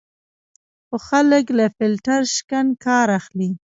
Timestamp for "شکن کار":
2.35-3.07